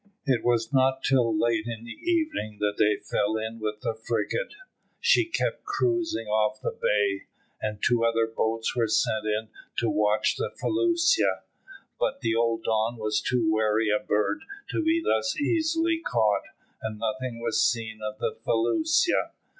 [0.25, 4.55] It was not till late in the evening that they fell in with the frigate.
[4.99, 7.27] She kept cruising off the bay,
[7.61, 11.43] and two other boats were sent in to watch for the felucca;
[11.99, 14.41] but the old Don was too wary a bird
[14.71, 16.45] to be thus easily caught,
[16.81, 19.33] and nothing was seen of the felucca.